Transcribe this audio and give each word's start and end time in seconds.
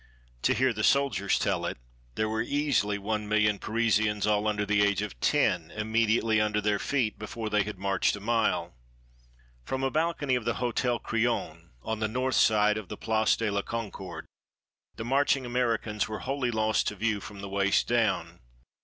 To 0.41 0.55
hear 0.55 0.73
the 0.73 0.83
soldiers 0.83 1.37
tell 1.37 1.63
it, 1.67 1.77
there 2.15 2.27
were 2.27 2.41
easily 2.41 2.97
one 2.97 3.29
million 3.29 3.59
Parisians, 3.59 4.25
all 4.25 4.47
under 4.47 4.65
the 4.65 4.81
age 4.81 5.03
of 5.03 5.19
ten, 5.19 5.69
immediately 5.69 6.41
under 6.41 6.59
their 6.59 6.79
feet 6.79 7.19
before 7.19 7.51
they 7.51 7.61
had 7.61 7.77
marched 7.77 8.15
a 8.15 8.19
mile. 8.19 8.73
From 9.63 9.83
a 9.83 9.91
balcony 9.91 10.33
of 10.33 10.43
the 10.43 10.55
Hotel 10.55 10.97
Crillon, 10.97 11.69
on 11.83 11.99
the 11.99 12.07
north 12.07 12.33
side 12.33 12.79
of 12.79 12.89
the 12.89 12.97
Place 12.97 13.35
de 13.35 13.51
la 13.51 13.61
Concorde, 13.61 14.25
the 14.95 15.05
marching 15.05 15.45
Americans 15.45 16.07
were 16.07 16.21
wholly 16.21 16.49
lost 16.49 16.87
to 16.87 16.95
view 16.95 17.19
from 17.21 17.41
the 17.41 17.47
waist 17.49 17.87
down. 17.87 18.39